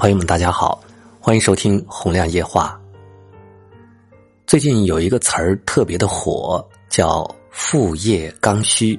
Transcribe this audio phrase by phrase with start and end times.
[0.00, 0.82] 朋友们，大家好，
[1.20, 2.80] 欢迎收听《洪亮夜话》。
[4.46, 8.98] 最近有一个词儿特别的火，叫“副业刚需”。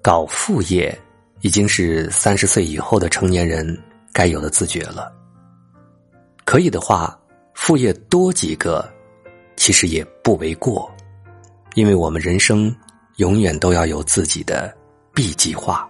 [0.00, 0.98] 搞副业
[1.42, 3.78] 已经是三十岁以后的成年人
[4.14, 5.12] 该有的自觉了。
[6.46, 7.14] 可以的话，
[7.52, 8.90] 副业多几个，
[9.56, 10.90] 其实也不为过，
[11.74, 12.74] 因为我们人生
[13.16, 14.74] 永远都要有自己的
[15.12, 15.86] B 计划。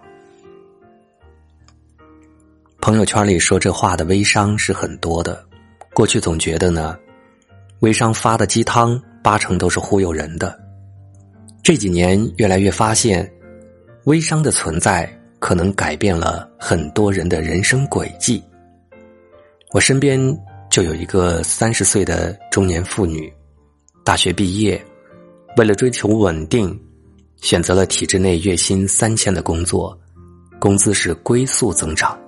[2.89, 5.45] 朋友圈里说这话的微商是很多的，
[5.93, 6.97] 过去总觉得呢，
[7.81, 10.59] 微商发的鸡汤八成都是忽悠人的。
[11.61, 13.31] 这几年越来越发现，
[14.05, 18.43] 微商的存在可能改变了很多人的人生轨迹。
[19.69, 20.19] 我身边
[20.71, 23.31] 就有一个三十岁的中年妇女，
[24.03, 24.83] 大学毕业，
[25.57, 26.75] 为了追求稳定，
[27.39, 29.95] 选择了体制内月薪三千的工作，
[30.59, 32.19] 工资是龟速增长。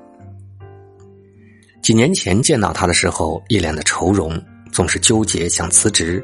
[1.82, 4.40] 几年前见到他的时候，一脸的愁容，
[4.72, 6.24] 总是纠结想辞职，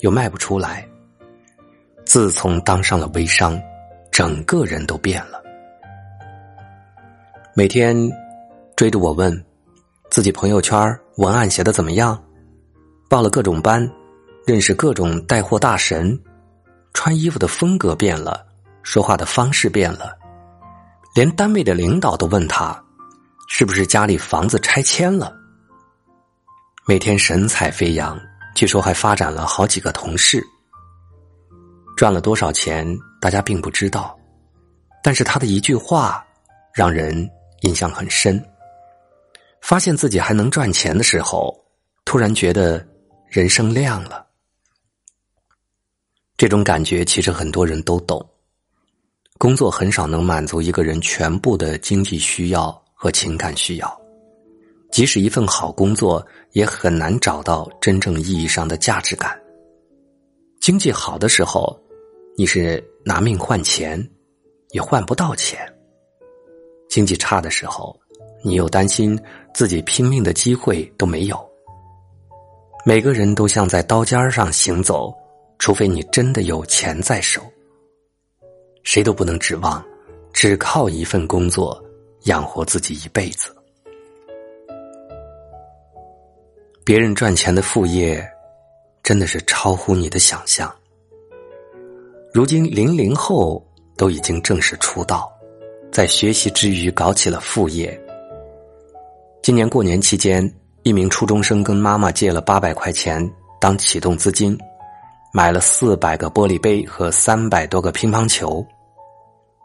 [0.00, 0.86] 又卖不出来。
[2.04, 3.60] 自从当上了微商，
[4.10, 5.40] 整个人都变了。
[7.54, 7.96] 每天
[8.74, 9.44] 追着我问，
[10.10, 12.20] 自己朋友圈文案写的怎么样？
[13.08, 13.88] 报了各种班，
[14.46, 16.18] 认识各种带货大神，
[16.92, 18.44] 穿衣服的风格变了，
[18.82, 20.16] 说话的方式变了，
[21.14, 22.84] 连单位的领导都问他。
[23.50, 25.34] 是不是家里房子拆迁了？
[26.86, 28.20] 每天神采飞扬，
[28.54, 30.46] 据说还发展了好几个同事，
[31.96, 32.86] 赚了多少钱，
[33.20, 34.16] 大家并不知道。
[35.02, 36.24] 但是他的一句话，
[36.74, 37.28] 让人
[37.62, 38.40] 印象很深。
[39.62, 41.52] 发现自己还能赚钱的时候，
[42.04, 42.86] 突然觉得
[43.28, 44.24] 人生亮了。
[46.36, 48.24] 这种感觉其实很多人都懂。
[49.38, 52.84] 工作很少能满足一个人全部的经济需要。
[53.00, 54.00] 和情感需要，
[54.90, 59.40] 即使一份好工作，也很难找到真正意义上的价值感。
[60.60, 61.78] 经济好的时候，
[62.36, 64.04] 你是拿命换钱，
[64.70, 65.60] 也换不到钱；
[66.88, 67.96] 经济差的时候，
[68.42, 69.16] 你又担心
[69.54, 71.48] 自己拼命的机会都没有。
[72.84, 75.14] 每个人都像在刀尖上行走，
[75.60, 77.40] 除非你真的有钱在手，
[78.82, 79.84] 谁都不能指望
[80.32, 81.80] 只靠一份工作。
[82.28, 83.56] 养活自己一辈子，
[86.84, 88.22] 别人赚钱的副业，
[89.02, 90.70] 真的是超乎你的想象。
[92.34, 93.66] 如今零零后
[93.96, 95.32] 都已经正式出道，
[95.90, 97.98] 在学习之余搞起了副业。
[99.42, 103.26] 今年过年期间，一名初中生跟妈妈借了八百块钱
[103.58, 104.56] 当启动资金，
[105.32, 108.62] 买了四百个玻璃杯和三百多个乒乓球。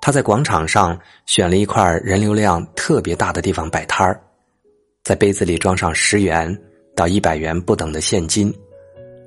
[0.06, 4.20] 他在广场上选了一块人流量特别大的地方摆摊儿，
[5.02, 6.54] 在杯子里装上十元
[6.94, 8.54] 到一百元不等的现金，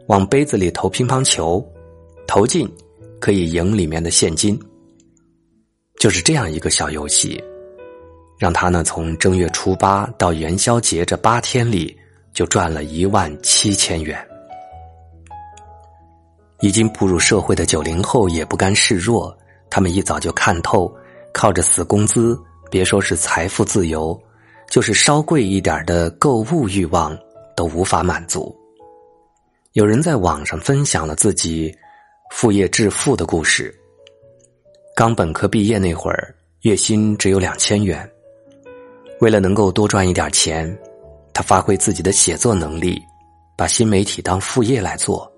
[0.06, 1.66] 往杯子里投乒乓球，
[2.26, 2.70] 投进
[3.18, 4.60] 可以赢里面的现金。
[5.98, 7.42] 就是这样一个小游戏，
[8.38, 11.98] 让他呢从正月初八到元宵节这八天里
[12.34, 14.22] 就赚了一万七千元。
[16.60, 19.34] 已经步入社会的九零后也不甘示弱。
[19.70, 20.94] 他们一早就看透，
[21.32, 22.38] 靠着死工资，
[22.70, 24.18] 别说是财富自由，
[24.70, 27.16] 就是稍贵一点的购物欲望
[27.56, 28.54] 都无法满足。
[29.72, 31.74] 有人在网上分享了自己
[32.30, 33.74] 副业致富的故事。
[34.94, 38.10] 刚本科毕业那会儿，月薪只有两千元，
[39.20, 40.66] 为了能够多赚一点钱，
[41.34, 42.98] 他发挥自己的写作能力，
[43.58, 45.30] 把新媒体当副业来做，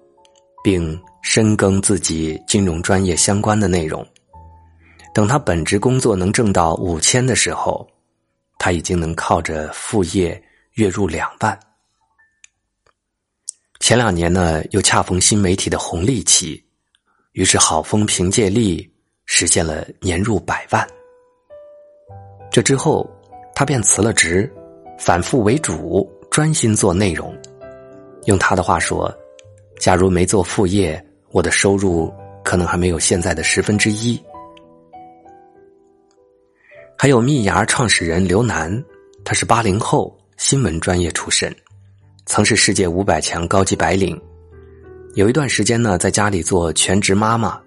[0.62, 4.06] 并深耕自己金融专业相关的内容。
[5.18, 7.84] 等他本职工作能挣到五千的时候，
[8.56, 10.40] 他已经能靠着副业
[10.74, 11.58] 月入两万。
[13.80, 16.64] 前两年呢，又恰逢新媒体的红利期，
[17.32, 18.88] 于是好风凭借力
[19.24, 20.86] 实现了年入百万。
[22.48, 23.04] 这之后，
[23.56, 24.48] 他便辞了职，
[25.00, 27.36] 反复为主，专心做内容。
[28.26, 29.12] 用他的话说
[29.80, 32.08] ：“假如没做副业，我的收入
[32.44, 34.16] 可能还没有现在的十分之一。”
[37.00, 38.84] 还有蜜芽创始人刘楠，
[39.24, 41.54] 他是八零后新闻专业出身，
[42.26, 44.20] 曾是世界五百强高级白领。
[45.14, 47.60] 有一段时间呢，在家里做全职妈妈。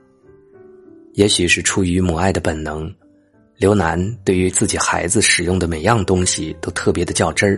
[1.14, 2.94] 也许是出于母爱的本能，
[3.56, 7.58] 刘楠对于自己孩子使用的每样东西都特别的较真儿。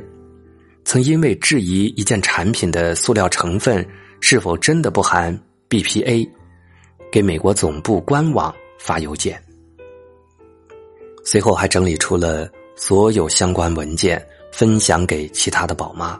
[0.85, 3.83] 曾因为质疑一件产品的塑料成分
[4.19, 5.35] 是否真的不含
[5.67, 6.29] BPA，
[7.11, 9.42] 给美国总部官网发邮件。
[11.23, 16.19] 随后还整理出了所有相关文件，分享给其他的宝妈。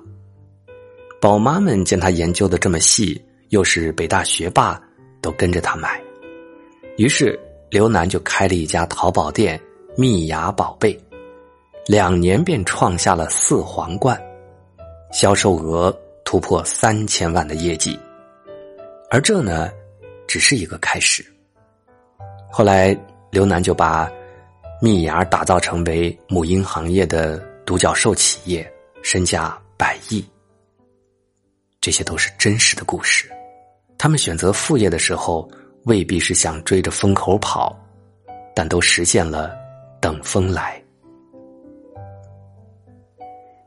[1.20, 4.82] 宝妈们见他研究的这么细，又是北大学霸，
[5.22, 6.02] 都跟着他买。
[6.98, 7.40] 于是
[7.70, 9.60] 刘楠就开了一家淘宝店
[9.98, 11.00] “蜜芽宝贝”，
[11.88, 14.22] 两年便创下了四皇冠，
[15.12, 18.00] 销售额突破三千万的业绩。
[19.10, 19.72] 而这呢，
[20.28, 21.26] 只是一个开始。
[22.52, 22.96] 后来
[23.32, 24.12] 刘楠就把
[24.84, 28.70] 蜜芽打造成为母婴行业的独角兽企业，
[29.02, 30.22] 身价百亿。
[31.80, 33.32] 这些都是真实的故事。
[33.98, 35.50] 他们选择副业的时候，
[35.86, 37.74] 未必是想追着风口跑，
[38.54, 39.56] 但都实现了
[40.02, 40.84] 等风来。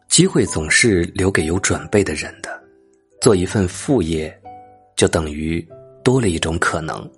[0.08, 2.62] 机会总是留给有准备的人的，
[3.22, 4.38] 做一份副业。
[4.96, 5.66] 就等于
[6.04, 7.10] 多了一种可能。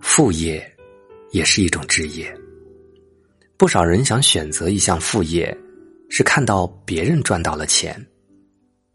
[0.00, 0.64] 副业
[1.30, 2.32] 也是一种职业。
[3.56, 5.56] 不少人想选择一项副业，
[6.08, 7.94] 是看到别人赚到了钱。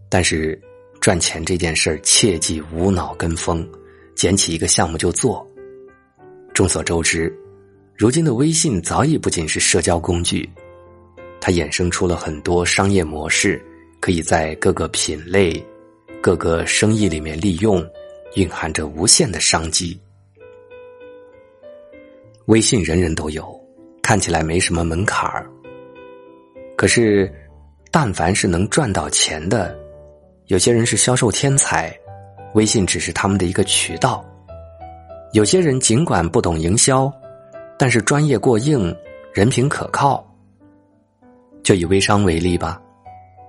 [0.09, 0.59] 但是
[0.99, 3.67] 赚钱这件事儿，切忌无脑跟风，
[4.15, 5.45] 捡起一个项目就做。
[6.53, 7.31] 众所周知，
[7.95, 10.49] 如今的微信早已不仅是社交工具，
[11.39, 13.63] 它衍生出了很多商业模式，
[13.99, 15.63] 可以在各个品类。
[16.21, 17.85] 各个生意里面利用，
[18.33, 19.99] 蕴含着无限的商机。
[22.45, 23.59] 微信人人都有，
[24.01, 25.49] 看起来没什么门槛儿。
[26.77, 27.31] 可是，
[27.91, 29.75] 但凡是能赚到钱的，
[30.47, 31.95] 有些人是销售天才，
[32.53, 34.23] 微信只是他们的一个渠道。
[35.33, 37.11] 有些人尽管不懂营销，
[37.77, 38.95] 但是专业过硬，
[39.33, 40.25] 人品可靠。
[41.63, 42.81] 就以微商为例吧，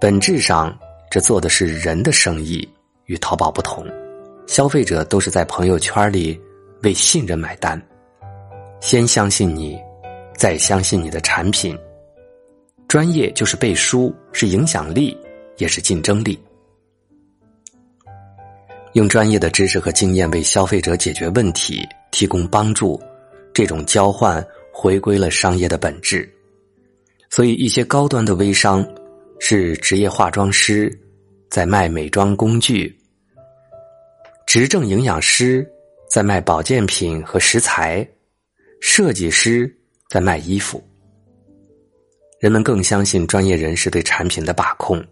[0.00, 0.76] 本质上。
[1.08, 2.68] 这做的是人的生意，
[3.04, 3.86] 与淘宝不同，
[4.48, 6.38] 消费者都是在朋友圈里
[6.82, 7.80] 为信任买单，
[8.80, 9.78] 先相信你，
[10.36, 11.76] 再相信你的产品。
[12.86, 15.16] 专业就是背书，是影响力，
[15.56, 16.38] 也是竞争力。
[18.92, 23.00] 用专业的知识和经验为消费者解决问题，提供帮助，
[23.52, 26.28] 这种交换回归了商业的本质。
[27.28, 28.86] 所以，一些高端的微商。
[29.38, 30.90] 是职业化妆师
[31.50, 32.98] 在卖美妆工具，
[34.46, 35.70] 执政营养师
[36.08, 38.08] 在卖保健品和食材，
[38.88, 39.70] 设计师
[40.08, 40.80] 在卖衣服。
[42.38, 45.04] 人们更相信专业人士对产品的把控，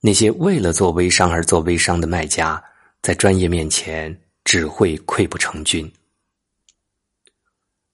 [0.00, 2.62] 那些为了做微商而做微商的卖家，
[3.02, 5.90] 在专业面前只会溃不成军。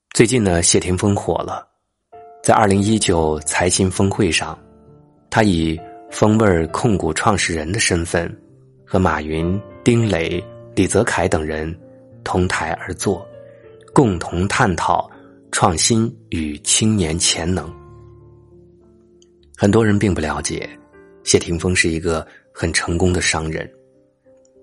[0.09, 1.67] 最近呢，谢霆锋火了，
[2.41, 4.57] 在二零一九财新峰会上。
[5.29, 5.79] 他以
[6.09, 8.35] 风味控股创始人的身份，
[8.83, 10.43] 和马云、丁磊、
[10.75, 11.73] 李泽楷等人
[12.23, 13.25] 同台而坐，
[13.93, 15.09] 共同探讨
[15.51, 17.71] 创新与青年潜能。
[19.57, 20.69] 很多人并不了解，
[21.23, 23.69] 谢霆锋是一个很成功的商人。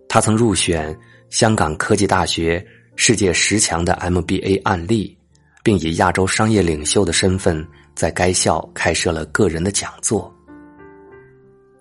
[0.08, 0.98] 他曾入选
[1.28, 2.66] 香港科技大学
[2.96, 5.16] 世界十强的 MBA 案例，
[5.62, 7.64] 并以亚洲商业领袖的身份
[7.94, 10.34] 在该校开设了个人的讲座。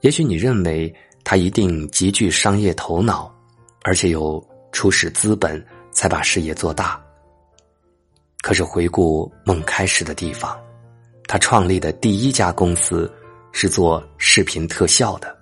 [0.01, 0.93] 也许你认为
[1.23, 3.33] 他一定极具商业头脑，
[3.83, 7.01] 而且有初始资本才把事业做大。
[8.47, 10.57] 可是回顾梦开始的地方，
[11.27, 13.13] 他创立的第一家公司
[13.51, 15.37] 是做视频特效的。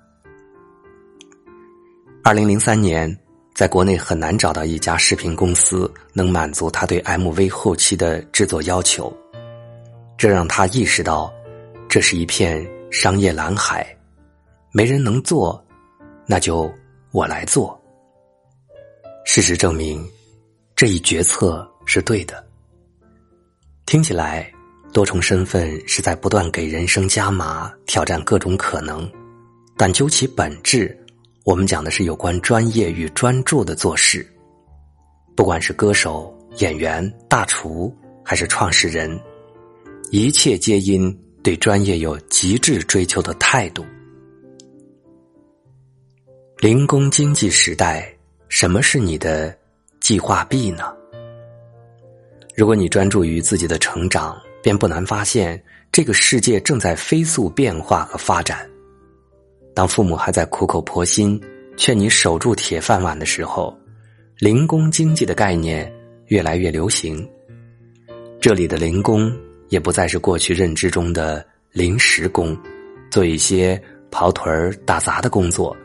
[2.24, 3.16] 二零零三年，
[3.54, 9.16] 在国内很难找到一家视频公司能满足他对 MV 后期的制作要求，
[10.18, 11.32] 这让他意识到，
[11.88, 13.86] 这是一片商业蓝海。
[14.72, 15.64] 没人能做，
[16.26, 16.74] 那就
[17.12, 17.80] 我来做。
[19.26, 20.04] 事实证明，
[20.76, 22.44] 这一决策是对的。
[23.86, 24.52] 听起来，
[24.92, 29.08] 多重身份是在不断给人生加码，挑战各种可能。
[29.78, 30.98] 但究其本质，
[31.44, 34.28] 我们讲的是有关专业与专注的做事。
[35.36, 39.22] 不管是歌手、演员、大厨，还是创始人，
[40.10, 43.86] 一切皆因对专业有极致追求的态度。
[46.58, 48.12] 零工经济时代，
[48.50, 49.56] 什么是你的
[50.00, 50.95] 计划 B 呢？
[52.56, 58.66] 如果你专注于自己的成长，便不难发现，这个世界正在飞速变化和发展。
[59.74, 61.40] 当父母还在苦口婆心
[61.76, 63.78] 劝你守住铁饭碗的时候，
[64.40, 65.92] 零工经济的概念
[66.28, 67.28] 越来越流行。
[68.40, 69.30] 这里的零工，
[69.68, 72.58] 也不再是过去认知中的临时工，
[73.12, 75.76] 做一些跑腿儿、打杂的工作。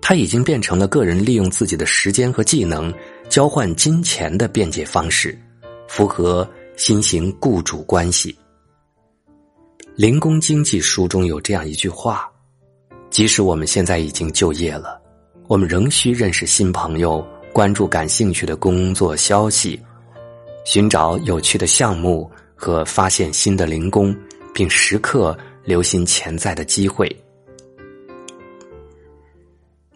[0.00, 2.92] 它已经变成了个人利用自己的时间和技能
[3.32, 5.34] 交换金钱的便捷方式，
[5.88, 6.46] 符合
[6.76, 8.36] 新型雇主关系。
[9.94, 12.30] 零工经济书中有这样一句话：
[13.08, 15.00] 即使我们现在已经就业了，
[15.46, 19.80] 我们仍需认识新朋友，关注感兴趣的工作消息，
[20.66, 24.14] 寻找有趣的项目和发现新的零工，
[24.52, 25.34] 并时刻
[25.64, 27.08] 留心潜在的机会。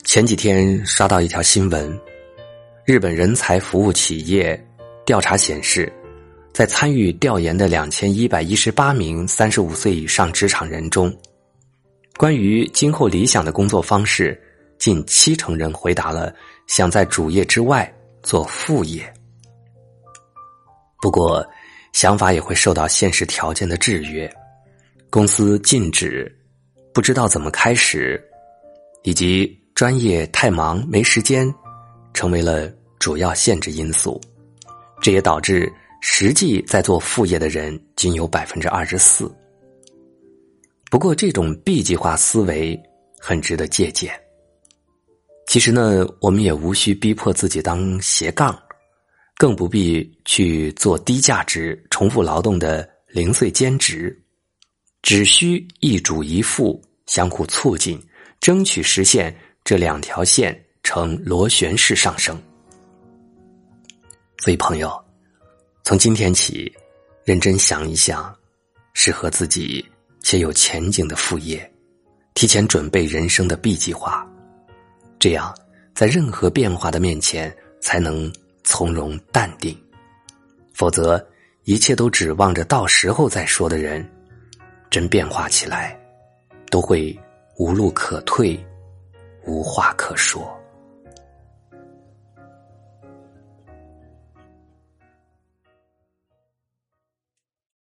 [0.04, 2.00] 前几天刷到一条新闻，
[2.86, 4.58] 日本人才服务企业
[5.04, 5.92] 调查显示。
[6.52, 11.14] 在参与调研的两千一百一十八名三十五岁以上职场人中，
[12.16, 14.40] 关于今后理想的工作方式，
[14.78, 16.34] 近七成人回答了
[16.66, 19.12] 想在主业之外做副业。
[21.02, 21.46] 不过，
[21.92, 24.32] 想法也会受到现实条件的制约，
[25.10, 26.34] 公司禁止、
[26.94, 28.18] 不知道怎么开始，
[29.02, 31.54] 以及专业太忙没时间，
[32.16, 32.68] 成为了
[32.98, 34.20] 主要限制因素。
[35.00, 35.72] 这也导致。
[36.08, 39.34] 实际在做副业的人仅有百分之二十四。
[40.88, 42.80] 不过，这种 B 计划思维
[43.18, 44.12] 很值得借鉴。
[45.48, 48.56] 其实呢，我们也无需逼迫自己当斜杠，
[49.36, 54.16] 更不必去做低价值、重复劳动的零碎兼职，
[55.02, 58.00] 只需一主一副相互促进，
[58.38, 60.56] 争取实现这两条线
[60.86, 62.40] 呈螺旋式上升。
[64.38, 65.04] 所以，朋友。
[65.82, 66.72] 从今天起，
[67.24, 68.32] 认真想一想，
[68.94, 69.84] 适合自己
[70.20, 71.68] 且有前景的副业，
[72.34, 74.24] 提前准备人生的 B 计划，
[75.18, 75.52] 这样
[75.92, 79.76] 在任何变化的面前才能从容淡定。
[80.72, 81.24] 否则，
[81.64, 84.08] 一切都指望着到时候再说的人，
[84.88, 85.98] 真变化起来，
[86.70, 87.18] 都会
[87.56, 88.56] 无路可退，
[89.44, 90.55] 无话可说。